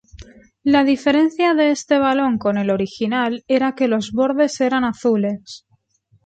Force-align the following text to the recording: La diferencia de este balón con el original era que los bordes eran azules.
La 0.63 0.83
diferencia 0.83 1.53
de 1.53 1.69
este 1.69 1.99
balón 1.99 2.39
con 2.39 2.57
el 2.57 2.71
original 2.71 3.43
era 3.47 3.75
que 3.75 3.87
los 3.87 4.11
bordes 4.13 4.59
eran 4.59 4.83
azules. 4.83 5.67